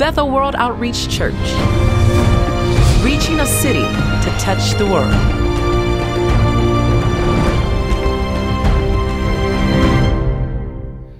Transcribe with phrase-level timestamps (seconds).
[0.00, 1.34] Bethel World Outreach Church,
[3.04, 5.12] reaching a city to touch the world.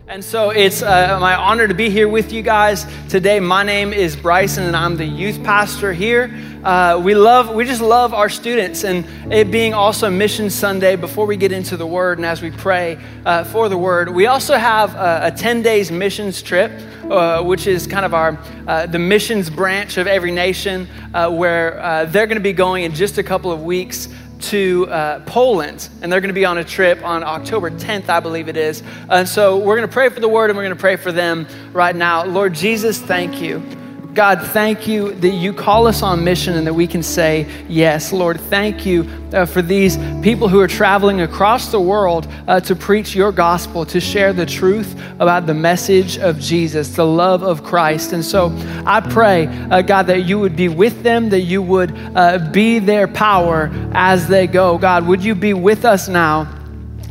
[0.08, 3.38] And so it's uh, my honor to be here with you guys today.
[3.38, 6.34] My name is Bryson, and I'm the youth pastor here.
[6.62, 10.94] Uh, we love, we just love our students, and it being also Mission Sunday.
[10.94, 14.26] Before we get into the Word, and as we pray uh, for the Word, we
[14.26, 16.70] also have a, a 10 days missions trip,
[17.04, 22.06] uh, which is kind of our uh, the missions branch of every nation, uh, where
[22.10, 24.08] they're going to be going in just a couple of weeks
[24.40, 28.20] to uh, Poland, and they're going to be on a trip on October 10th, I
[28.20, 28.82] believe it is.
[29.08, 31.12] And so we're going to pray for the word and we're going to pray for
[31.12, 32.24] them right now.
[32.24, 33.79] Lord Jesus, thank you.
[34.20, 38.12] God, thank you that you call us on mission and that we can say yes.
[38.12, 42.76] Lord, thank you uh, for these people who are traveling across the world uh, to
[42.76, 47.64] preach your gospel, to share the truth about the message of Jesus, the love of
[47.64, 48.12] Christ.
[48.12, 51.90] And so I pray, uh, God, that you would be with them, that you would
[52.14, 54.76] uh, be their power as they go.
[54.76, 56.58] God, would you be with us now?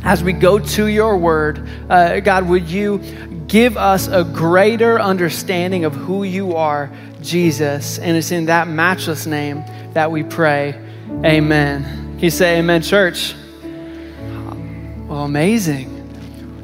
[0.02, 2.98] As we go to your word, uh, God, would you
[3.50, 6.88] give us a greater understanding of who you are,
[7.20, 7.98] Jesus.
[7.98, 10.80] And it's in that matchless name that we pray.
[11.24, 11.82] Amen.
[11.82, 13.34] Can you say amen, church?
[15.08, 15.96] Well, amazing.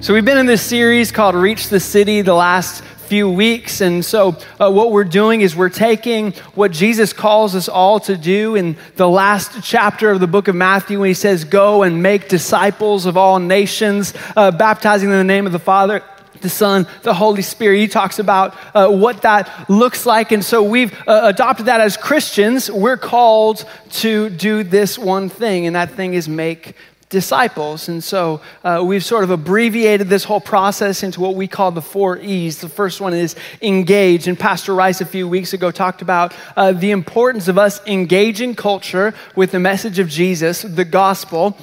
[0.01, 3.81] So, we've been in this series called Reach the City the last few weeks.
[3.81, 8.17] And so, uh, what we're doing is we're taking what Jesus calls us all to
[8.17, 12.01] do in the last chapter of the book of Matthew when he says, Go and
[12.01, 16.05] make disciples of all nations, uh, baptizing in the name of the Father
[16.47, 17.81] the Son, the Holy Spirit.
[17.81, 20.31] He talks about uh, what that looks like.
[20.31, 22.71] And so we've uh, adopted that as Christians.
[22.71, 23.65] We're called
[24.03, 26.77] to do this one thing, and that thing is make
[27.09, 27.89] disciples.
[27.89, 31.83] And so uh, we've sort of abbreviated this whole process into what we call the
[31.83, 32.61] four E's.
[32.61, 34.29] The first one is engage.
[34.29, 38.55] And Pastor Rice a few weeks ago talked about uh, the importance of us engaging
[38.55, 41.57] culture with the message of Jesus, the gospel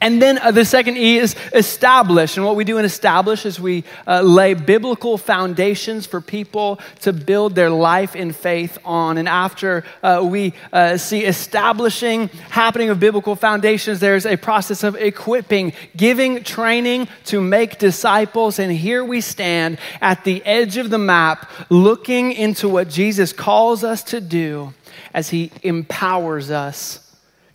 [0.00, 2.36] and then uh, the second E is establish.
[2.36, 7.12] And what we do in establish is we uh, lay biblical foundations for people to
[7.12, 9.18] build their life in faith on.
[9.18, 14.96] And after uh, we uh, see establishing happening of biblical foundations, there's a process of
[14.96, 18.58] equipping, giving training to make disciples.
[18.58, 23.84] And here we stand at the edge of the map, looking into what Jesus calls
[23.84, 24.74] us to do
[25.14, 27.01] as he empowers us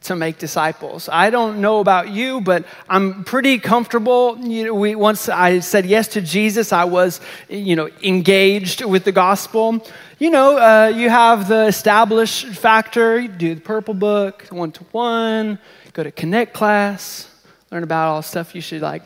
[0.08, 1.10] to make disciples.
[1.12, 4.38] I don't know about you, but I'm pretty comfortable.
[4.40, 9.04] You know, we, once I said yes to Jesus, I was, you know, engaged with
[9.04, 9.86] the gospel.
[10.20, 13.20] You know, uh, you have the established factor.
[13.20, 15.60] You do the purple book, one to one,
[15.94, 17.30] go to connect class,
[17.72, 19.04] learn about all stuff you should like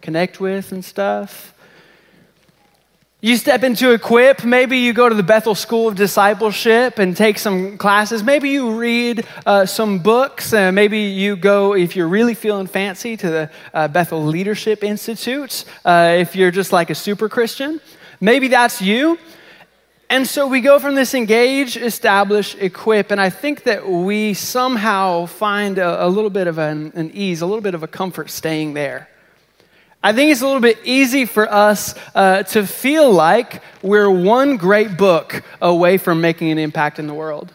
[0.00, 1.51] connect with and stuff.
[3.24, 7.38] You step into Equip, maybe you go to the Bethel School of Discipleship and take
[7.38, 8.24] some classes.
[8.24, 10.52] Maybe you read uh, some books.
[10.52, 15.64] Uh, maybe you go, if you're really feeling fancy, to the uh, Bethel Leadership Institute,
[15.84, 17.80] uh, if you're just like a super Christian.
[18.20, 19.16] Maybe that's you.
[20.10, 25.26] And so we go from this engage, establish, equip, and I think that we somehow
[25.26, 28.30] find a, a little bit of an, an ease, a little bit of a comfort
[28.30, 29.08] staying there.
[30.04, 34.56] I think it's a little bit easy for us uh, to feel like we're one
[34.56, 37.52] great book away from making an impact in the world.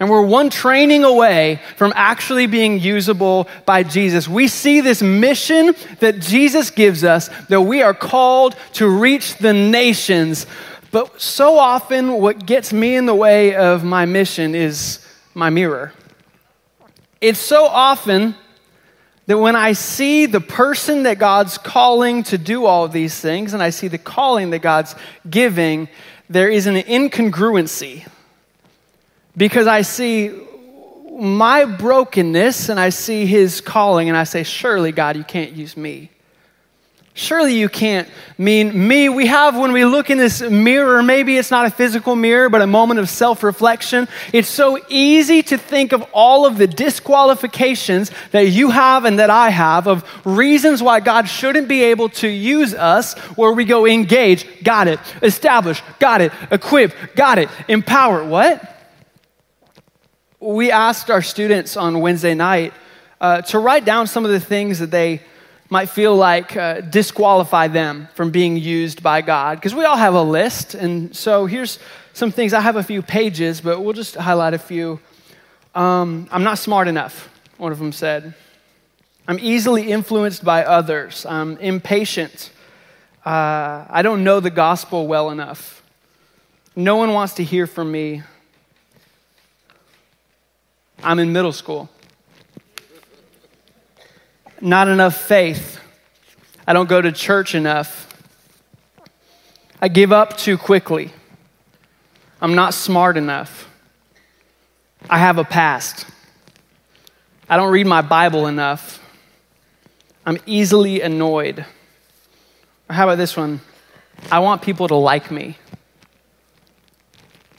[0.00, 4.28] And we're one training away from actually being usable by Jesus.
[4.28, 9.52] We see this mission that Jesus gives us that we are called to reach the
[9.52, 10.46] nations.
[10.92, 15.04] But so often, what gets me in the way of my mission is
[15.34, 15.92] my mirror.
[17.20, 18.36] It's so often
[19.28, 23.52] that when I see the person that God's calling to do all of these things,
[23.52, 24.94] and I see the calling that God's
[25.28, 25.90] giving,
[26.30, 28.08] there is an incongruency.
[29.36, 30.32] Because I see
[31.12, 35.76] my brokenness and I see his calling, and I say, Surely, God, you can't use
[35.76, 36.08] me.
[37.18, 38.08] Surely you can't
[38.38, 39.08] mean me.
[39.08, 42.62] We have, when we look in this mirror, maybe it's not a physical mirror, but
[42.62, 44.06] a moment of self reflection.
[44.32, 49.30] It's so easy to think of all of the disqualifications that you have and that
[49.30, 53.84] I have of reasons why God shouldn't be able to use us, where we go
[53.84, 58.22] engage, got it, establish, got it, equip, got it, empower.
[58.22, 58.62] What?
[60.38, 62.74] We asked our students on Wednesday night
[63.20, 65.20] uh, to write down some of the things that they
[65.70, 69.58] might feel like uh, disqualify them from being used by God.
[69.58, 70.74] Because we all have a list.
[70.74, 71.78] And so here's
[72.14, 72.54] some things.
[72.54, 74.98] I have a few pages, but we'll just highlight a few.
[75.74, 77.28] Um, I'm not smart enough,
[77.58, 78.34] one of them said.
[79.26, 81.26] I'm easily influenced by others.
[81.26, 82.50] I'm impatient.
[83.26, 85.82] Uh, I don't know the gospel well enough.
[86.74, 88.22] No one wants to hear from me.
[91.02, 91.90] I'm in middle school.
[94.60, 95.80] Not enough faith.
[96.66, 98.06] I don't go to church enough.
[99.80, 101.12] I give up too quickly.
[102.40, 103.68] I'm not smart enough.
[105.08, 106.06] I have a past.
[107.48, 109.02] I don't read my Bible enough.
[110.26, 111.64] I'm easily annoyed.
[112.90, 113.60] Or how about this one?
[114.30, 115.56] I want people to like me.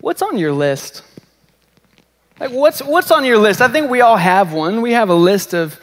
[0.02, 1.04] What's on your list?
[2.40, 3.62] Like, what's, what's on your list?
[3.62, 4.82] I think we all have one.
[4.82, 5.80] We have a list of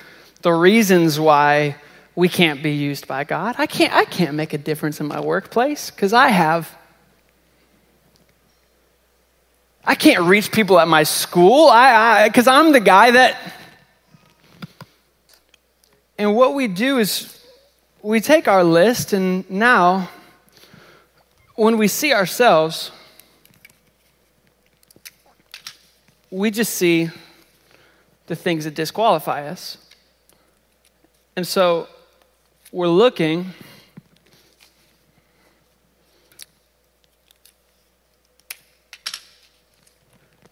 [0.47, 1.75] the reasons why
[2.15, 3.57] we can't be used by God.
[3.59, 6.73] I can't, I can't make a difference in my workplace because I have.
[9.85, 13.37] I can't reach people at my school I because I'm the guy that.
[16.17, 17.45] And what we do is
[18.01, 20.09] we take our list, and now
[21.57, 22.93] when we see ourselves,
[26.31, 27.11] we just see
[28.29, 29.79] the things that disqualify us.
[31.37, 31.89] And so
[32.73, 33.53] we're looking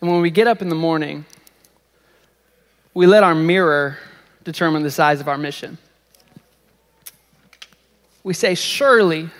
[0.05, 1.25] And when we get up in the morning,
[2.93, 3.97] we let our mirror
[4.45, 5.79] determine the size of our mission.
[8.23, 9.31] We say, Surely,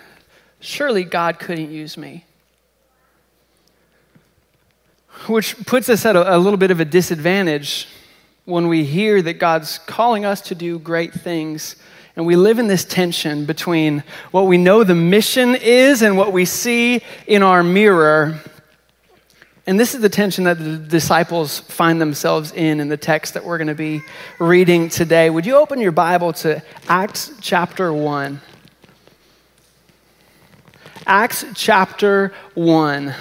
[0.59, 2.25] surely God couldn't use me.
[5.27, 7.87] Which puts us at a, a little bit of a disadvantage
[8.45, 11.75] when we hear that God's calling us to do great things
[12.15, 16.31] and we live in this tension between what we know the mission is and what
[16.31, 18.39] we see in our mirror.
[19.67, 23.43] And this is the tension that the disciples find themselves in in the text that
[23.43, 24.01] we're going to be
[24.39, 25.29] reading today.
[25.29, 28.39] Would you open your Bible to Acts chapter 1?
[31.07, 33.13] Acts chapter 1.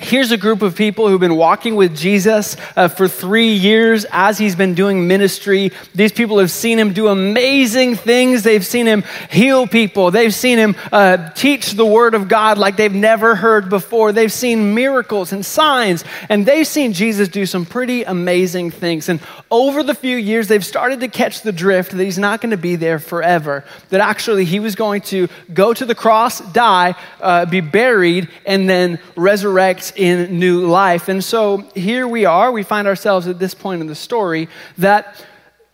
[0.00, 4.38] Here's a group of people who've been walking with Jesus uh, for three years as
[4.38, 5.72] he's been doing ministry.
[5.92, 8.44] These people have seen him do amazing things.
[8.44, 10.12] They've seen him heal people.
[10.12, 14.12] They've seen him uh, teach the word of God like they've never heard before.
[14.12, 19.08] They've seen miracles and signs, and they've seen Jesus do some pretty amazing things.
[19.08, 19.18] And
[19.50, 22.56] over the few years, they've started to catch the drift that he's not going to
[22.56, 23.64] be there forever.
[23.88, 28.70] That actually he was going to go to the cross, die, uh, be buried, and
[28.70, 31.08] then resurrect in new life.
[31.08, 34.48] And so here we are, we find ourselves at this point in the story
[34.78, 35.24] that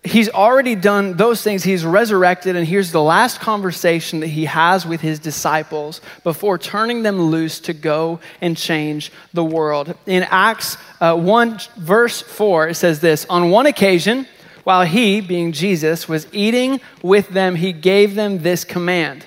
[0.04, 1.64] he's already done those things.
[1.64, 7.02] He's resurrected, and here's the last conversation that he has with his disciples before turning
[7.02, 9.94] them loose to go and change the world.
[10.06, 14.26] In Acts uh, 1, verse 4, it says this On one occasion,
[14.64, 19.26] while he, being Jesus, was eating with them, he gave them this command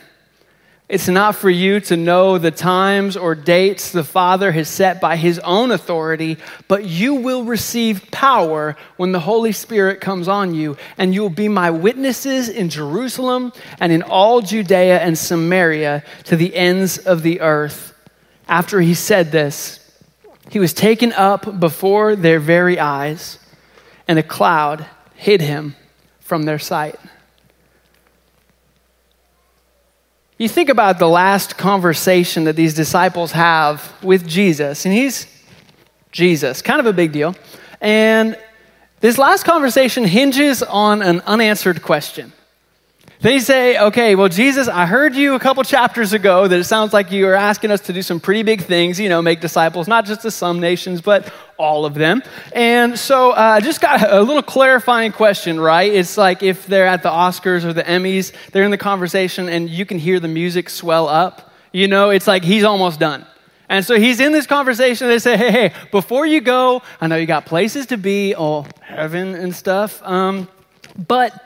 [0.91, 5.15] it's not for you to know the times or dates the Father has set by
[5.15, 6.35] his own authority,
[6.67, 11.29] but you will receive power when the Holy Spirit comes on you, and you will
[11.29, 17.23] be my witnesses in Jerusalem and in all Judea and Samaria to the ends of
[17.23, 17.97] the earth.
[18.49, 19.79] After he said this,
[20.49, 23.39] he was taken up before their very eyes,
[24.09, 25.77] and a cloud hid him
[26.19, 26.99] from their sight.
[30.41, 35.27] You think about the last conversation that these disciples have with Jesus, and he's
[36.11, 37.35] Jesus, kind of a big deal.
[37.79, 38.35] And
[39.01, 42.33] this last conversation hinges on an unanswered question.
[43.21, 46.91] They say, okay, well, Jesus, I heard you a couple chapters ago that it sounds
[46.91, 49.87] like you are asking us to do some pretty big things, you know, make disciples,
[49.87, 52.23] not just to some nations, but all of them.
[52.51, 55.93] And so I uh, just got a little clarifying question, right?
[55.93, 59.69] It's like if they're at the Oscars or the Emmys, they're in the conversation and
[59.69, 61.53] you can hear the music swell up.
[61.71, 63.27] You know, it's like he's almost done.
[63.69, 65.07] And so he's in this conversation.
[65.07, 68.65] They say, hey, hey, before you go, I know you got places to be, oh,
[68.81, 70.01] heaven and stuff.
[70.01, 70.47] Um,
[71.07, 71.39] but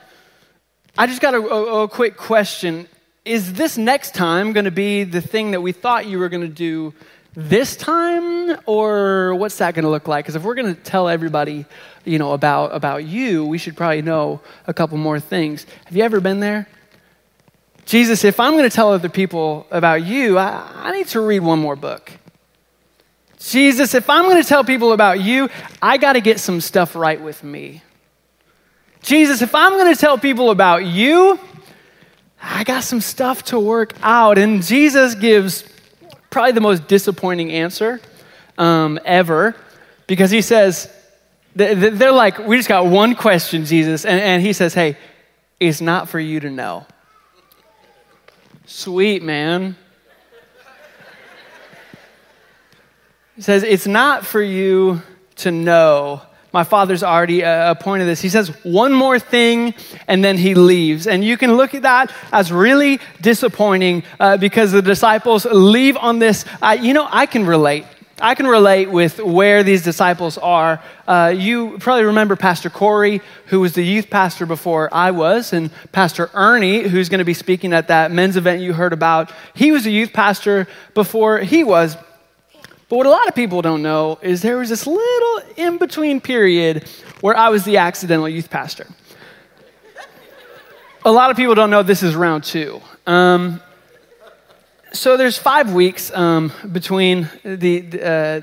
[0.98, 2.88] I just got a, a, a quick question.
[3.26, 6.44] Is this next time going to be the thing that we thought you were going
[6.44, 6.94] to do
[7.36, 10.24] this time or what's that going to look like?
[10.24, 11.66] Because if we're going to tell everybody
[12.06, 15.66] you know about about you we should probably know a couple more things.
[15.86, 16.68] Have you ever been there?
[17.86, 21.42] Jesus if i'm going to tell other people about you I, I need to read
[21.42, 22.12] one more book.
[23.40, 25.50] Jesus if i'm going to tell people about you
[25.82, 27.82] i got to get some stuff right with me
[29.06, 31.40] Jesus, if I'm going to tell people about you,
[32.42, 34.40] I got some stuff to work out.
[34.40, 35.64] And Jesus gives
[36.32, 38.02] probably the most disappointing answer
[38.58, 39.56] um, ever
[40.08, 40.92] because he says,
[41.54, 44.06] they're like, we just got one question, Jesus.
[44.06, 44.98] And, and he says, hey,
[45.60, 46.88] it's not for you to know.
[48.66, 49.76] Sweet, man.
[53.36, 55.04] He says, it's not for you
[55.38, 56.24] to know
[56.56, 58.22] my father's already uh, appointed this.
[58.22, 59.74] He says one more thing
[60.08, 61.06] and then he leaves.
[61.06, 66.20] And you can look at that as really disappointing uh, because the disciples leave on
[66.20, 66.46] this.
[66.62, 67.86] Uh, you know, I can relate.
[68.22, 70.82] I can relate with where these disciples are.
[71.06, 75.70] Uh, you probably remember Pastor Corey, who was the youth pastor before I was, and
[75.92, 79.30] Pastor Ernie, who's going to be speaking at that men's event you heard about.
[79.54, 81.98] He was a youth pastor before he was.
[82.88, 86.22] But what a lot of people don't know is there was this little in between
[86.22, 86.88] period
[87.22, 88.88] where I was the accidental youth pastor.
[91.04, 92.82] a lot of people don't know this is round two.
[93.08, 93.60] Um,
[94.94, 98.42] so there's five weeks um, between the uh,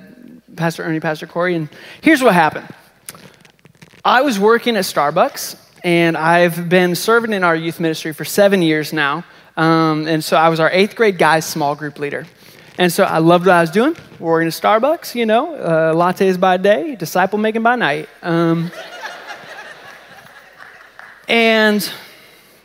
[0.57, 1.69] Pastor Ernie, Pastor Corey, and
[2.01, 2.69] here's what happened.
[4.05, 8.61] I was working at Starbucks, and I've been serving in our youth ministry for seven
[8.61, 9.25] years now.
[9.57, 12.27] Um, and so I was our eighth grade guys small group leader.
[12.83, 13.97] And so I loved what I was doing.
[14.19, 18.09] Working at Starbucks, you know, uh, lattes by day, disciple making by night.
[18.25, 18.73] Um,
[21.29, 21.93] and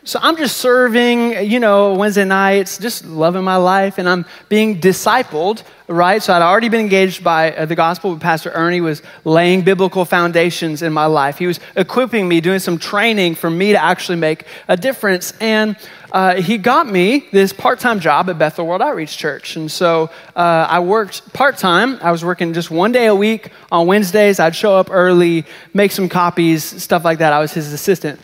[0.02, 4.80] so I'm just serving, you know, Wednesday nights, just loving my life, and I'm being
[4.80, 6.20] discipled, right?
[6.20, 10.04] So I'd already been engaged by uh, the gospel, but Pastor Ernie was laying biblical
[10.04, 11.38] foundations in my life.
[11.38, 15.32] He was equipping me, doing some training for me to actually make a difference.
[15.40, 15.76] And
[16.12, 19.56] uh, he got me this part time job at Bethel World Outreach Church.
[19.56, 21.98] And so uh, I worked part time.
[22.02, 24.40] I was working just one day a week on Wednesdays.
[24.40, 27.32] I'd show up early, make some copies, stuff like that.
[27.32, 28.20] I was his assistant.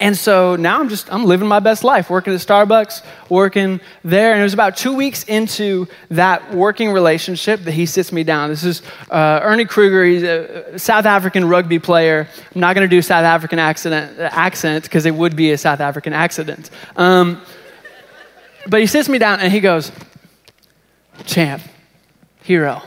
[0.00, 4.32] And so now I'm just, I'm living my best life, working at Starbucks, working there.
[4.32, 8.50] And it was about two weeks into that working relationship that he sits me down.
[8.50, 10.04] This is uh, Ernie Kruger.
[10.04, 12.28] He's a South African rugby player.
[12.54, 15.80] I'm not going to do South African accent accent because it would be a South
[15.80, 16.70] African accident.
[16.94, 17.42] Um,
[18.68, 19.90] but he sits me down and he goes,
[21.24, 21.62] champ,
[22.44, 22.82] hero,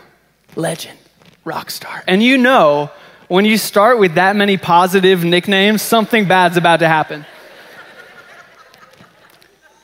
[0.56, 0.98] legend,
[1.44, 2.03] rock star.
[2.08, 2.89] And you know
[3.31, 7.25] when you start with that many positive nicknames, something bad's about to happen.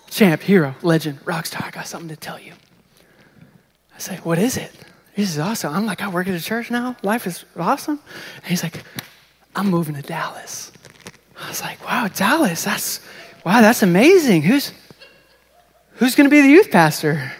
[0.09, 2.51] Champ, hero, legend, rock star, I got something to tell you.
[3.95, 4.69] I say, What is it?
[5.15, 5.73] This is awesome.
[5.73, 6.97] I'm like, I work at a church now.
[7.03, 8.01] Life is awesome.
[8.35, 8.83] And he's like,
[9.55, 10.73] I'm moving to Dallas.
[11.41, 12.99] I was like, wow, Dallas, that's
[13.45, 14.41] wow, that's amazing.
[14.41, 14.73] Who's
[15.93, 17.31] who's gonna be the youth pastor?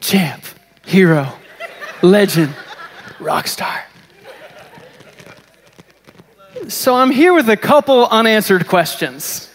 [0.00, 0.44] Champ,
[0.84, 1.32] hero,
[2.02, 2.54] legend,
[3.20, 3.84] rock star.
[6.68, 9.48] So I'm here with a couple unanswered questions.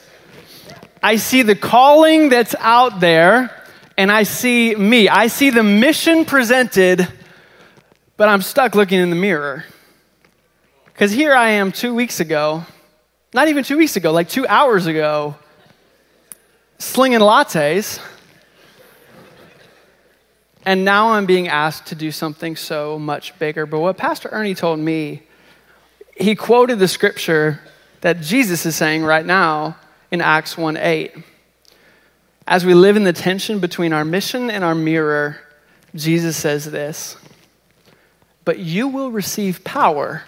[1.02, 3.52] I see the calling that's out there,
[3.98, 5.08] and I see me.
[5.08, 7.08] I see the mission presented,
[8.18, 9.66] but I'm stuck looking in the mirror.
[10.86, 12.66] Because here I am two weeks ago,
[13.34, 15.36] not even two weeks ago, like two hours ago,
[16.78, 18.00] slinging lattes
[20.66, 23.66] and now I'm being asked to do something so much bigger.
[23.66, 25.22] But what Pastor Ernie told me,
[26.18, 27.60] he quoted the scripture
[28.02, 29.78] that Jesus is saying right now
[30.12, 31.14] in Acts 1 8.
[32.48, 35.38] As we live in the tension between our mission and our mirror,
[35.94, 37.18] Jesus says this
[38.44, 40.24] But you will receive power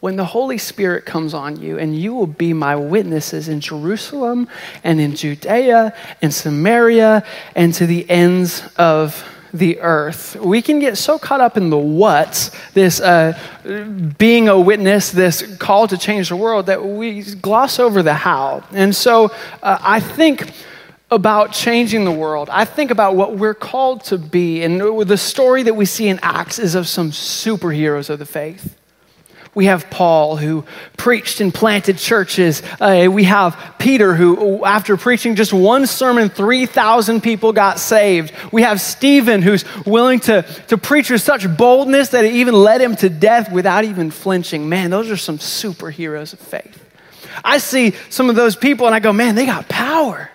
[0.00, 4.48] when the Holy Spirit comes on you, and you will be my witnesses in Jerusalem
[4.84, 7.24] and in Judea and Samaria
[7.56, 10.36] and to the ends of the earth.
[10.36, 13.38] We can get so caught up in the what, this uh,
[14.18, 18.62] being a witness, this call to change the world, that we gloss over the how.
[18.72, 20.52] And so uh, I think
[21.10, 22.48] about changing the world.
[22.50, 24.62] I think about what we're called to be.
[24.62, 28.77] And the story that we see in Acts is of some superheroes of the faith.
[29.54, 30.64] We have Paul, who
[30.96, 32.62] preached and planted churches.
[32.80, 38.32] Uh, we have Peter, who, after preaching just one sermon, 3,000 people got saved.
[38.52, 42.80] We have Stephen, who's willing to, to preach with such boldness that it even led
[42.80, 44.68] him to death without even flinching.
[44.68, 46.84] Man, those are some superheroes of faith.
[47.44, 50.30] I see some of those people and I go, man, they got power.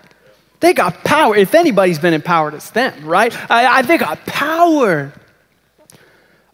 [0.60, 1.36] They got power.
[1.36, 3.34] If anybody's been empowered, it's them, right?
[3.50, 5.12] I, I, they got power.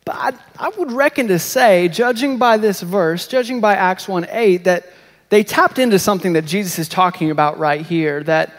[0.04, 4.26] But I, I would reckon to say, judging by this verse, judging by Acts 1
[4.30, 4.86] 8, that
[5.28, 8.22] they tapped into something that Jesus is talking about right here.
[8.22, 8.52] That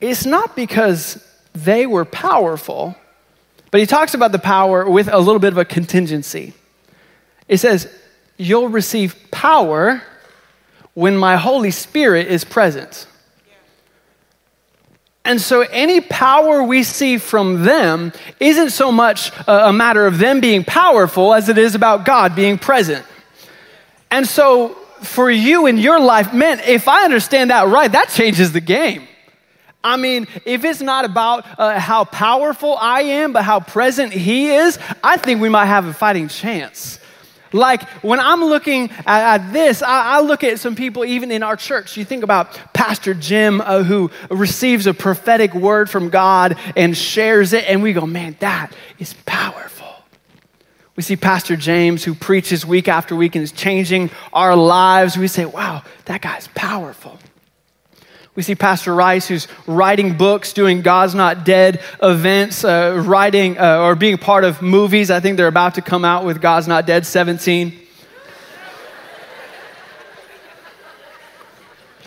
[0.00, 2.96] it's not because they were powerful,
[3.70, 6.54] but he talks about the power with a little bit of a contingency.
[7.48, 7.92] It says,
[8.36, 10.02] you'll receive power
[10.94, 13.06] when my Holy Spirit is present.
[15.28, 20.40] And so, any power we see from them isn't so much a, matter of them
[20.40, 23.04] being powerful as it is about God being present.
[24.10, 24.70] And so,
[25.02, 29.06] for you in your life, man, if I understand that right, that changes the game.
[29.84, 34.48] I mean, if it's not about uh, how powerful I am, but how present He
[34.48, 36.98] is, I think we might have a fighting chance.
[37.52, 41.42] Like when I'm looking at, at this, I, I, look at some people even in
[41.42, 41.96] our church.
[41.96, 47.52] You think about Pastor Jim uh, who receives a prophetic word from God and shares
[47.52, 49.86] it, and we go, man, that is powerful.
[50.96, 55.16] We see Pastor James who preaches week after week and is changing our lives.
[55.16, 57.18] We say, wow, that guy's powerful.
[58.38, 63.80] We see Pastor Rice, who's writing books, doing God's Not Dead events, uh, writing uh,
[63.80, 65.10] or being part of movies.
[65.10, 67.76] I think they're about to come out with God's Not Dead 17.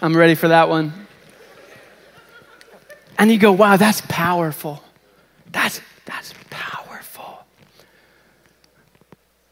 [0.01, 0.93] I'm ready for that one.
[3.19, 4.81] And you go, wow, that's powerful.
[5.51, 7.43] That's, that's powerful.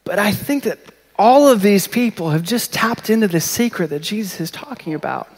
[0.04, 0.78] But I think that
[1.18, 5.28] all of these people have just tapped into the secret that Jesus is talking about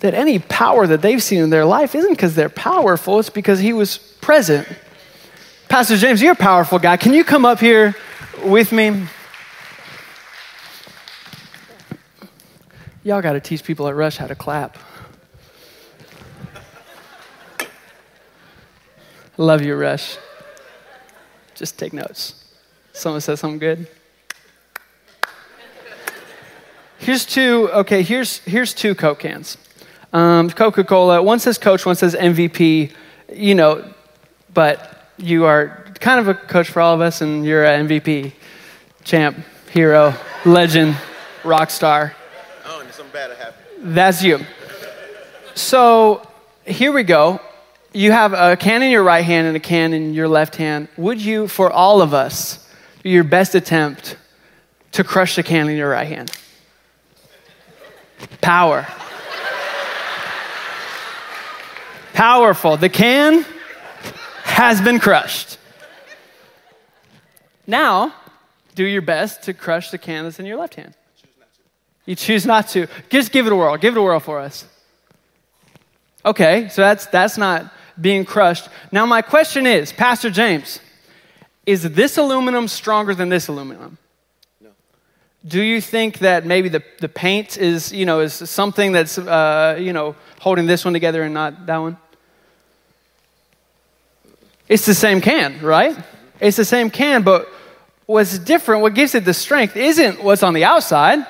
[0.00, 3.58] that any power that they've seen in their life isn't because they're powerful, it's because
[3.60, 4.68] he was present.
[5.68, 6.96] Pastor James, you're a powerful guy.
[6.96, 7.96] Can you come up here
[8.44, 9.06] with me?
[13.02, 14.76] Y'all got to teach people at Rush how to clap.
[19.38, 20.16] Love you, Rush.
[21.54, 22.44] Just take notes.
[22.92, 23.86] Someone says something good.
[26.98, 29.56] Here's two, okay, here's, here's two Coke cans
[30.12, 31.22] um, Coca Cola.
[31.22, 32.92] One says coach, one says MVP,
[33.34, 33.84] you know,
[34.52, 38.32] but you are kind of a coach for all of us, and you're an MVP,
[39.04, 39.36] champ,
[39.70, 40.96] hero, legend,
[41.44, 42.14] rock star.
[42.64, 43.94] Oh, and something bad happened.
[43.94, 44.40] That's you.
[45.54, 46.26] So
[46.66, 47.40] here we go.
[47.92, 50.88] You have a can in your right hand and a can in your left hand.
[50.98, 52.68] Would you, for all of us,
[53.02, 54.16] do your best attempt
[54.92, 56.30] to crush the can in your right hand?
[58.40, 58.86] Power.
[62.16, 62.78] Powerful.
[62.78, 63.44] The can
[64.44, 65.58] has been crushed.
[67.66, 68.14] Now,
[68.74, 70.94] do your best to crush the can that's in your left hand.
[72.06, 72.86] You choose not to.
[73.10, 73.76] Just give it a whirl.
[73.76, 74.64] Give it a whirl for us.
[76.24, 78.70] Okay, so that's, that's not being crushed.
[78.90, 80.80] Now, my question is Pastor James,
[81.66, 83.98] is this aluminum stronger than this aluminum?
[84.62, 84.70] No.
[85.46, 89.76] Do you think that maybe the, the paint is, you know, is something that's, uh,
[89.78, 91.98] you know, holding this one together and not that one?
[94.68, 95.96] It's the same can, right?
[96.40, 97.48] It's the same can, but
[98.06, 101.26] what's different, what gives it the strength, isn't what's on the outside,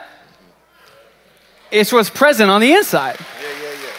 [1.71, 3.17] it's what's present on the inside.
[3.19, 3.91] Yeah, yeah, yeah.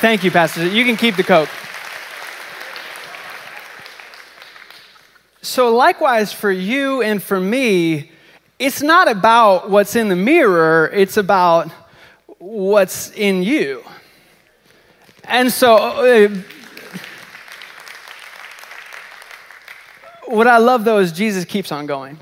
[0.00, 0.66] Thank you, Pastor.
[0.66, 1.48] You can keep the Coke.
[5.42, 8.10] So, likewise, for you and for me,
[8.58, 11.70] it's not about what's in the mirror, it's about
[12.38, 13.82] what's in you.
[15.28, 16.28] And so, uh,
[20.26, 22.18] what I love though is Jesus keeps on going.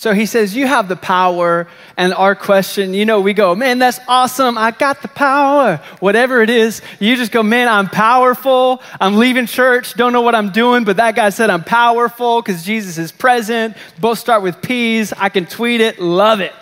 [0.00, 1.68] So he says, You have the power.
[1.96, 4.56] And our question, you know, we go, Man, that's awesome.
[4.56, 5.76] I got the power.
[5.98, 8.80] Whatever it is, you just go, Man, I'm powerful.
[8.98, 9.92] I'm leaving church.
[9.94, 13.76] Don't know what I'm doing, but that guy said I'm powerful because Jesus is present.
[14.00, 15.12] Both start with P's.
[15.12, 15.98] I can tweet it.
[15.98, 16.54] Love it.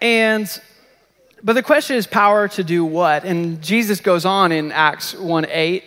[0.00, 0.48] and
[1.44, 3.24] but the question is power to do what?
[3.24, 5.84] And Jesus goes on in Acts 1 8.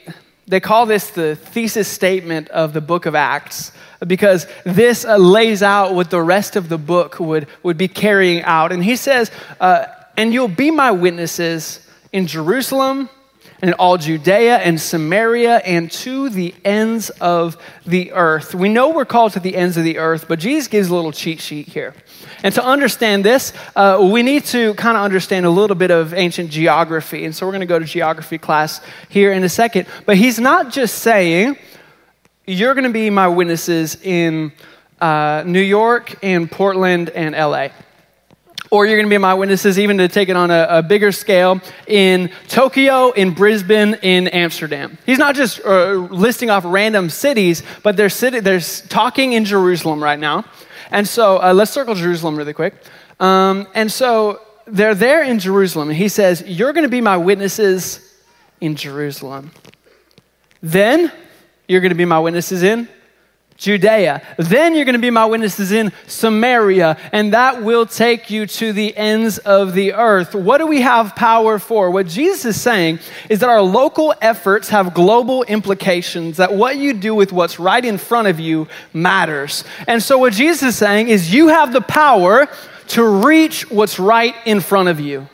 [0.48, 3.72] They call this the thesis statement of the book of Acts
[4.06, 8.44] because this uh, lays out what the rest of the book would, would be carrying
[8.44, 8.72] out.
[8.72, 9.86] And he says, uh,
[10.18, 11.80] And you'll be my witnesses
[12.12, 13.10] in Jerusalem
[13.62, 18.54] and all Judea and Samaria and to the ends of the earth.
[18.54, 21.12] We know we're called to the ends of the earth, but Jesus gives a little
[21.12, 21.94] cheat sheet here.
[22.44, 26.14] And to understand this, uh, we need to kind of understand a little bit of
[26.14, 27.26] ancient geography.
[27.26, 29.88] And so we're going to go to geography class here in a second.
[30.06, 31.58] But he's not just saying,
[32.46, 34.52] you're going to be my witnesses in
[35.02, 37.70] uh, New York and Portland and LA.
[38.76, 41.14] Or you're going to be my witnesses, even to take it on a, a, bigger
[41.14, 44.98] scale, in Tokyo, in Brisbane, in Amsterdam.
[45.06, 50.04] He's not just uh, listing off random cities, but they're, city, they're talking in Jerusalem
[50.04, 50.44] right now.
[50.92, 52.74] And so uh, let's circle Jerusalem really quick.
[53.22, 57.16] Um, and so they're there in Jerusalem, and he says, You're going to be my
[57.16, 58.02] witnesses
[58.60, 59.52] in Jerusalem.
[60.62, 61.14] Then
[61.70, 62.90] you're going to be my witnesses in
[63.58, 64.22] Judea.
[64.38, 68.74] Then you're going to be my witnesses in Samaria, and that will take you to
[68.74, 70.36] the ends of the earth.
[70.36, 71.90] What do we have power for?
[71.90, 76.94] What Jesus is saying is that our local efforts have global implications, that what you
[76.94, 79.64] do with what's right in front of you matters.
[79.88, 82.48] And so, what Jesus is saying is you have the power
[82.90, 85.30] to reach what's right in front of you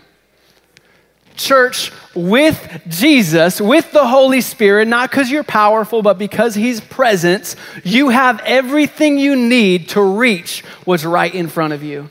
[1.41, 7.55] church with Jesus, with the Holy Spirit, not because you're powerful, but because He's present,
[7.83, 12.09] you have everything you need to reach what's right in front of you.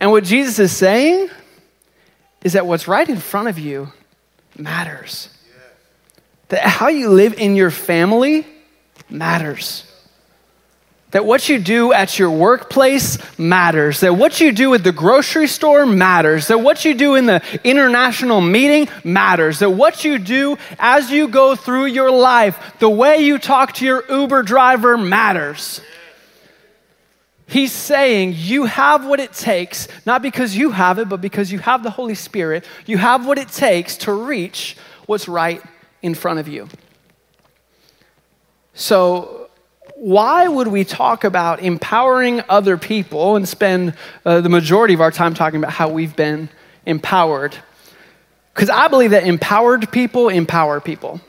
[0.00, 1.28] And what Jesus is saying
[2.42, 3.92] is that what's right in front of you
[4.56, 5.28] matters.
[6.48, 8.46] That how you live in your family
[9.10, 9.87] matters.
[11.12, 14.00] That what you do at your workplace matters.
[14.00, 16.48] That what you do at the grocery store matters.
[16.48, 19.60] That what you do in the international meeting matters.
[19.60, 23.86] That what you do as you go through your life, the way you talk to
[23.86, 25.80] your Uber driver matters.
[27.46, 31.58] He's saying you have what it takes, not because you have it, but because you
[31.58, 32.66] have the Holy Spirit.
[32.84, 35.62] You have what it takes to reach what's right
[36.02, 36.68] in front of you.
[38.74, 39.47] So,
[39.98, 45.10] why would we talk about empowering other people and spend uh, the majority of our
[45.10, 46.48] time talking about how we've been
[46.86, 47.56] empowered?
[48.54, 51.20] Because I believe that empowered people empower people.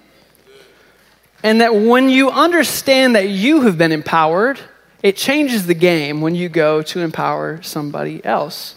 [1.41, 4.60] And that when you understand that you have been empowered,
[5.01, 8.75] it changes the game when you go to empower somebody else.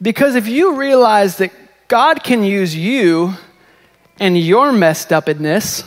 [0.00, 1.50] Because if you realize that
[1.88, 3.34] God can use you
[4.20, 5.82] and your messed upness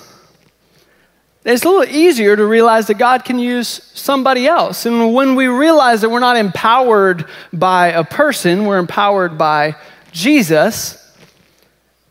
[1.54, 4.86] it's a little easier to realize that God can use somebody else.
[4.86, 9.76] And when we realize that we're not empowered by a person, we're empowered by
[10.12, 11.16] Jesus,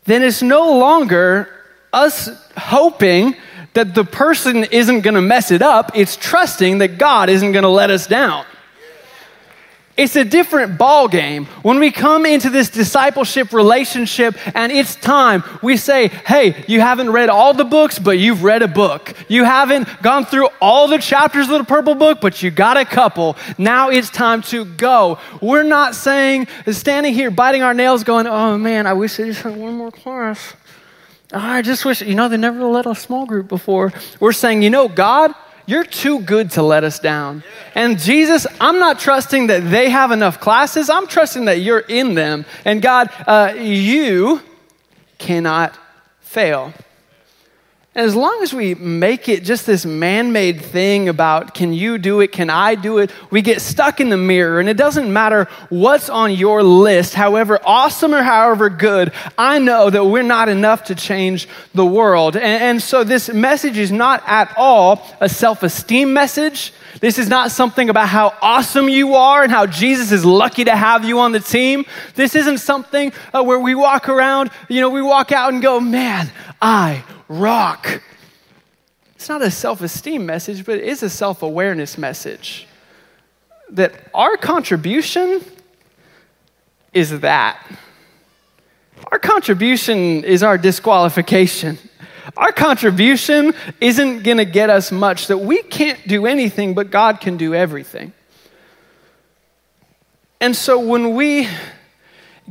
[0.05, 1.51] then it's no longer
[1.93, 3.37] us hoping
[3.75, 5.93] that the person isn't going to mess it up.
[5.95, 8.47] It's trusting that God isn't going to let us down.
[9.97, 11.47] It's a different ball game.
[11.63, 17.11] When we come into this discipleship relationship and it's time, we say, "Hey, you haven't
[17.11, 19.15] read all the books, but you've read a book.
[19.29, 22.85] You haven't gone through all the chapters of the purple book, but you got a
[22.85, 23.37] couple.
[23.57, 28.59] Now it's time to go." We're not saying standing here biting our nails going, "Oh
[28.59, 30.53] man, I wish I just had one more class."
[31.33, 33.93] I just wish, you know, they never let a small group before.
[34.21, 35.35] We're saying, you know, God,
[35.67, 37.43] you're too good to let us down.
[37.75, 40.89] And Jesus, I'm not trusting that they have enough classes.
[40.89, 42.47] I'm trusting that you're in them.
[42.65, 44.41] And God, uh, you
[45.19, 45.77] cannot
[46.21, 46.73] fail.
[47.97, 51.97] And as long as we make it just this man made thing about can you
[51.97, 54.61] do it, can I do it, we get stuck in the mirror.
[54.61, 59.89] And it doesn't matter what's on your list, however awesome or however good, I know
[59.89, 62.37] that we're not enough to change the world.
[62.37, 66.75] And, and so this message is not at all a self esteem message.
[67.01, 70.77] This is not something about how awesome you are and how Jesus is lucky to
[70.77, 71.87] have you on the team.
[72.15, 75.81] This isn't something uh, where we walk around, you know, we walk out and go,
[75.81, 76.31] man,
[76.61, 78.03] I rock.
[79.15, 82.67] It's not a self esteem message, but it is a self awareness message.
[83.71, 85.43] That our contribution
[86.93, 87.61] is that.
[89.11, 91.79] Our contribution is our disqualification.
[92.37, 97.21] Our contribution isn't going to get us much, that we can't do anything, but God
[97.21, 98.13] can do everything.
[100.41, 101.49] And so when we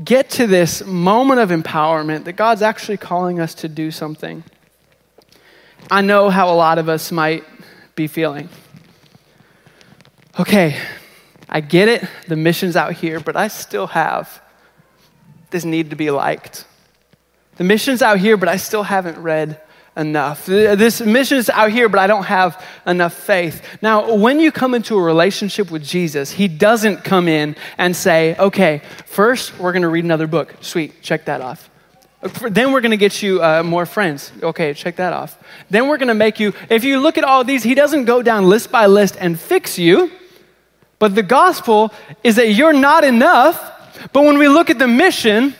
[0.03, 4.43] get to this moment of empowerment, that God's actually calling us to do something,
[5.89, 7.43] I know how a lot of us might
[7.95, 8.49] be feeling.
[10.39, 10.77] Okay,
[11.47, 14.41] I get it, the mission's out here, but I still have
[15.51, 16.65] this need to be liked.
[17.57, 19.61] The mission's out here, but I still haven't read
[19.95, 20.45] enough.
[20.45, 23.61] This mission's out here, but I don't have enough faith.
[23.81, 28.35] Now, when you come into a relationship with Jesus, He doesn't come in and say,
[28.37, 30.55] okay, first we're going to read another book.
[30.59, 31.69] Sweet, check that off.
[32.49, 34.31] Then we're going to get you uh, more friends.
[34.41, 35.37] Okay, check that off.
[35.69, 38.21] Then we're going to make you, if you look at all these, he doesn't go
[38.21, 40.11] down list by list and fix you.
[40.97, 44.09] But the gospel is that you're not enough.
[44.11, 45.53] But when we look at the mission,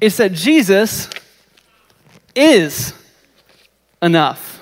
[0.00, 1.08] it's that Jesus
[2.34, 2.92] is
[4.02, 4.59] enough.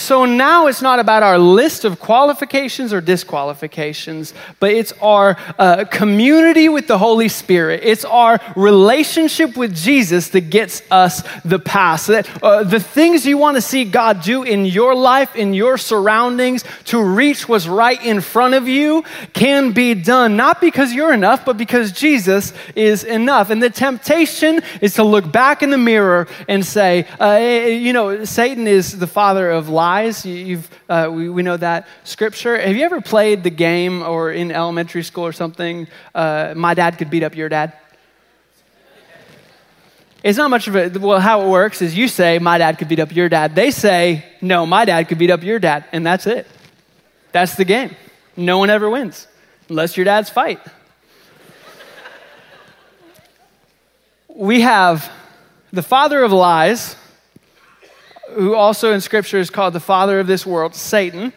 [0.00, 5.84] So now it's not about our list of qualifications or disqualifications, but it's our uh,
[5.84, 7.82] community with the Holy Spirit.
[7.84, 12.06] It's our relationship with Jesus that gets us the pass.
[12.06, 15.76] That, uh, the things you want to see God do in your life, in your
[15.76, 21.12] surroundings, to reach what's right in front of you can be done, not because you're
[21.12, 23.50] enough, but because Jesus is enough.
[23.50, 28.24] And the temptation is to look back in the mirror and say, uh, you know,
[28.24, 29.90] Satan is the father of lies.
[30.00, 32.58] You've, uh, we, we know that scripture.
[32.58, 35.88] Have you ever played the game or in elementary school or something?
[36.14, 37.72] Uh, my dad could beat up your dad.
[40.22, 42.88] It's not much of a, well, how it works is you say, my dad could
[42.88, 43.54] beat up your dad.
[43.54, 45.84] They say, no, my dad could beat up your dad.
[45.92, 46.46] And that's it.
[47.32, 47.96] That's the game.
[48.36, 49.26] No one ever wins
[49.68, 50.60] unless your dads fight.
[54.28, 55.10] we have
[55.72, 56.96] the father of lies,
[58.40, 61.32] who also in scripture is called the father of this world, Satan.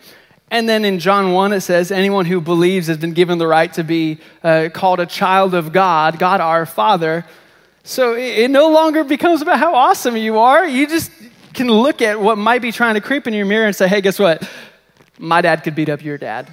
[0.50, 3.74] And then in John 1, it says, anyone who believes has been given the right
[3.74, 7.26] to be uh, called a child of God, God our Father.
[7.84, 10.66] So it, it no longer becomes about how awesome you are.
[10.66, 11.12] You just
[11.54, 14.00] can look at what might be trying to creep in your mirror and say, hey,
[14.00, 14.50] guess what?
[15.20, 16.50] My dad could beat up your dad.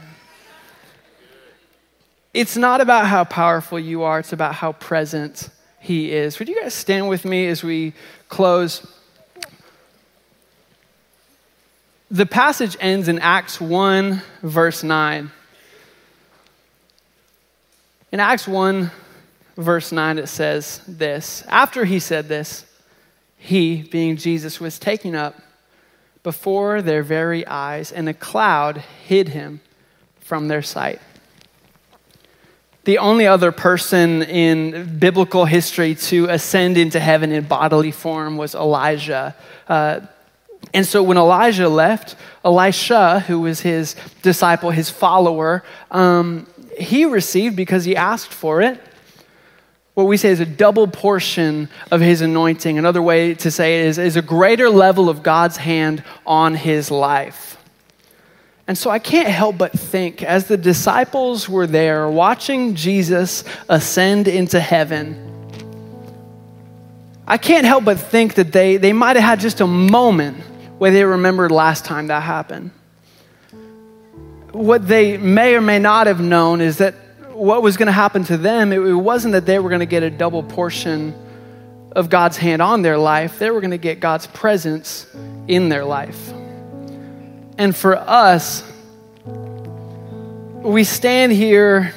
[2.35, 6.39] It's not about how powerful you are, it's about how present he is.
[6.39, 7.93] Would you guys stand with me as we
[8.29, 8.87] close?
[12.12, 15.31] The passage ends in Acts 1, verse 9.
[18.11, 18.90] In Acts 1,
[19.57, 22.66] verse 9, it says this After he said this,
[23.37, 25.40] he, being Jesus, was taken up
[26.25, 29.61] before their very eyes, and a cloud hid him
[30.18, 31.01] from their sight.
[32.85, 38.57] The only other person in biblical history to ascend into heaven in bodily form was
[38.57, 39.37] Elijah.
[39.68, 40.01] Uh,
[40.73, 46.46] and so when Elijah left, Elisha, who was his disciple, his follower, um,
[46.79, 48.81] he received because he asked for it
[49.94, 52.79] what we say is a double portion of his anointing.
[52.79, 56.90] Another way to say it is, is a greater level of God's hand on his
[56.90, 57.59] life.
[58.66, 64.29] And so I can't help but think, as the disciples were there watching Jesus ascend
[64.29, 65.27] into heaven,
[67.27, 70.38] I can't help but think that they, they might have had just a moment
[70.81, 72.71] where they remembered last time that happened.
[74.53, 76.95] What they may or may not have known is that
[77.35, 80.03] what was going to happen to them, it wasn't that they were going to get
[80.03, 81.14] a double portion
[81.93, 85.07] of God's hand on their life, they were going to get God's presence
[85.49, 86.33] in their life.
[87.59, 88.64] And for us,
[89.27, 91.93] we stand here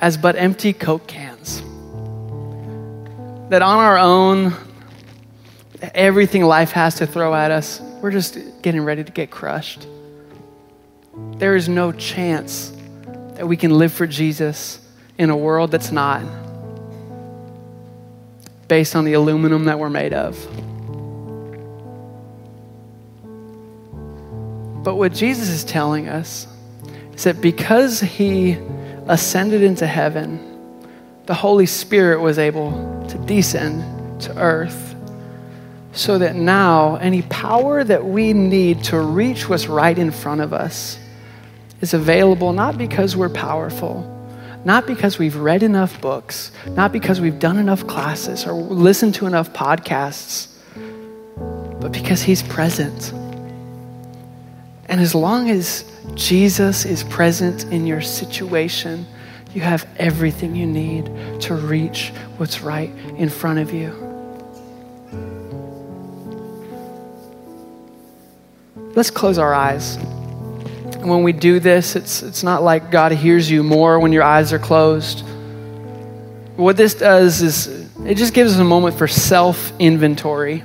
[0.00, 1.60] as but empty Coke cans.
[3.50, 4.54] That on our own,
[5.94, 9.86] everything life has to throw at us, we're just getting ready to get crushed.
[11.38, 12.72] There is no chance
[13.34, 14.80] that we can live for Jesus
[15.18, 16.22] in a world that's not
[18.68, 20.36] based on the aluminum that we're made of.
[24.82, 26.46] But what Jesus is telling us
[27.14, 28.58] is that because he
[29.06, 30.40] ascended into heaven,
[31.26, 34.95] the Holy Spirit was able to descend to earth
[35.96, 40.52] so that now any power that we need to reach what's right in front of
[40.52, 40.98] us
[41.80, 44.02] is available not because we're powerful,
[44.64, 49.26] not because we've read enough books, not because we've done enough classes or listened to
[49.26, 50.48] enough podcasts,
[51.80, 53.12] but because He's present.
[54.88, 59.06] And as long as Jesus is present in your situation,
[59.54, 61.06] you have everything you need
[61.40, 64.05] to reach what's right in front of you.
[68.96, 73.50] Let's close our eyes And when we do this, it's, it's not like God hears
[73.50, 75.20] you more when your eyes are closed.
[76.56, 77.66] What this does is
[78.06, 80.64] it just gives us a moment for self inventory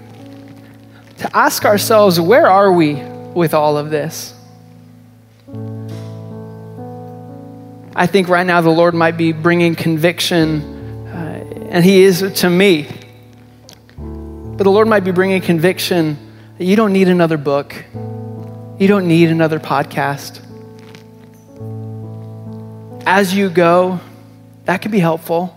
[1.18, 4.34] to ask ourselves, where are we with all of this?
[7.94, 10.62] I think right now the Lord might be bringing conviction,
[11.08, 12.88] uh, and He is to me.
[13.98, 16.18] But the Lord might be bringing conviction
[16.58, 17.76] that you don't need another book.
[18.82, 20.42] You don't need another podcast.
[23.06, 24.00] As you go,
[24.66, 25.56] that can be helpful.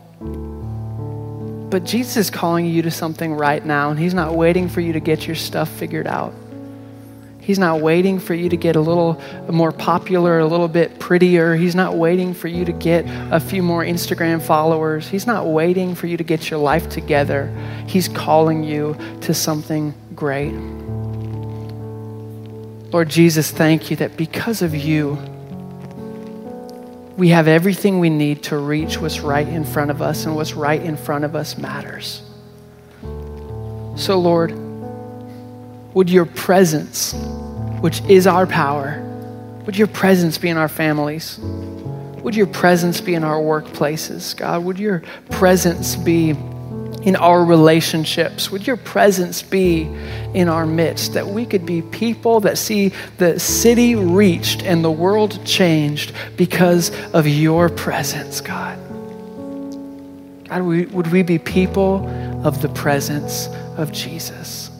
[1.70, 4.92] But Jesus is calling you to something right now, and He's not waiting for you
[4.92, 6.34] to get your stuff figured out.
[7.40, 9.18] He's not waiting for you to get a little
[9.50, 11.54] more popular, a little bit prettier.
[11.54, 15.08] He's not waiting for you to get a few more Instagram followers.
[15.08, 17.50] He's not waiting for you to get your life together.
[17.86, 20.52] He's calling you to something great.
[22.92, 25.18] Lord Jesus, thank you that because of you,
[27.16, 30.54] we have everything we need to reach what's right in front of us, and what's
[30.54, 32.22] right in front of us matters.
[33.96, 34.52] So, Lord,
[35.94, 37.14] would your presence,
[37.80, 39.00] which is our power,
[39.66, 41.38] would your presence be in our families?
[41.38, 44.64] Would your presence be in our workplaces, God?
[44.64, 46.34] Would your presence be
[47.04, 48.50] in our relationships?
[48.50, 49.82] Would your presence be
[50.32, 54.90] in our midst that we could be people that see the city reached and the
[54.90, 58.78] world changed because of your presence, God?
[60.48, 62.06] God, would we be people
[62.44, 64.70] of the presence of Jesus?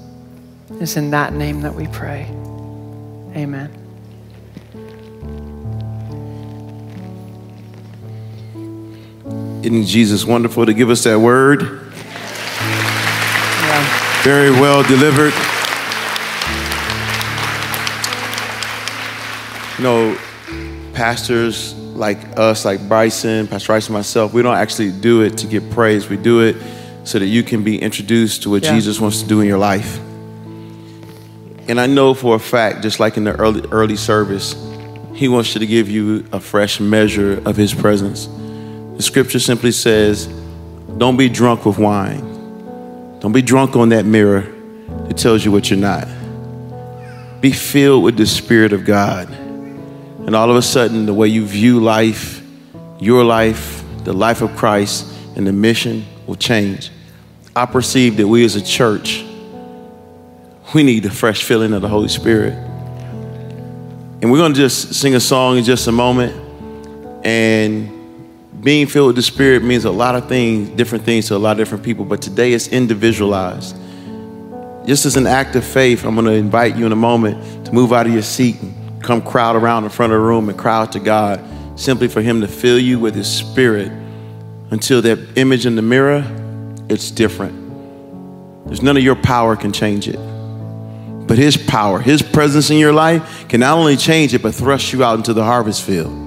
[0.80, 2.24] It's in that name that we pray.
[3.36, 3.70] Amen.
[9.62, 11.83] Isn't Jesus wonderful to give us that word?
[14.24, 15.34] Very well delivered.
[19.76, 20.18] You know,
[20.94, 25.70] pastors like us, like Bryson, Pastor Bryson, myself, we don't actually do it to get
[25.70, 26.08] praise.
[26.08, 26.56] We do it
[27.04, 28.74] so that you can be introduced to what Yeah.
[28.74, 29.98] Jesus wants to do in your life.
[31.68, 34.56] And I know for a fact, just like in the early, early service,
[35.12, 38.26] he wants you to give you a fresh measure of his presence.
[38.96, 40.28] The scripture simply says,
[40.96, 42.33] Don't be drunk with wine.
[43.24, 44.42] Don't be drunk on that mirror
[45.06, 46.06] that tells you what you're not.
[47.40, 49.30] Be filled with the Spirit of God.
[49.30, 52.42] And all of a sudden, the way you view life,
[53.00, 56.90] your life, the life of Christ, and the mission will change.
[57.56, 59.24] I perceive that we as a church,
[60.74, 62.52] we need a fresh filling of the Holy Spirit.
[62.52, 66.34] And we're going to just sing a song in just a moment.
[67.24, 67.93] And
[68.60, 71.52] being filled with the Spirit means a lot of things, different things to a lot
[71.52, 73.76] of different people, but today it's individualized.
[74.86, 77.72] Just as an act of faith, I'm going to invite you in a moment to
[77.72, 80.58] move out of your seat and come crowd around in front of the room and
[80.58, 81.42] cry out to God
[81.78, 83.90] simply for Him to fill you with His Spirit
[84.70, 86.24] until that image in the mirror,
[86.88, 87.54] it's different.
[88.66, 90.18] There's none of your power can change it.
[91.26, 94.92] But His power, His presence in your life can not only change it, but thrust
[94.92, 96.23] you out into the harvest field.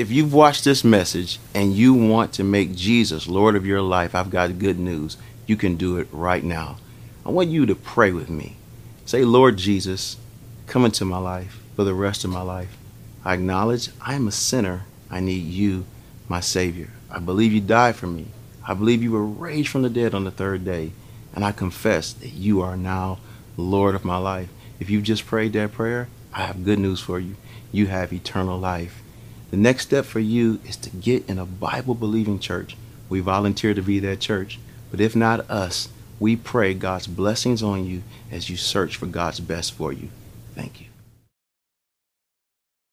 [0.00, 4.14] If you've watched this message and you want to make Jesus Lord of your life,
[4.14, 5.18] I've got good news.
[5.46, 6.78] You can do it right now.
[7.26, 8.56] I want you to pray with me.
[9.04, 10.16] Say, Lord Jesus,
[10.66, 12.78] come into my life for the rest of my life.
[13.26, 14.84] I acknowledge I am a sinner.
[15.10, 15.84] I need you,
[16.30, 16.88] my Savior.
[17.10, 18.28] I believe you died for me.
[18.66, 20.92] I believe you were raised from the dead on the third day.
[21.34, 23.18] And I confess that you are now
[23.58, 24.48] Lord of my life.
[24.78, 27.36] If you've just prayed that prayer, I have good news for you.
[27.70, 28.99] You have eternal life.
[29.50, 32.76] The next step for you is to get in a Bible believing church.
[33.08, 34.58] We volunteer to be that church.
[34.90, 35.88] But if not us,
[36.20, 40.08] we pray God's blessings on you as you search for God's best for you.
[40.54, 40.89] Thank you.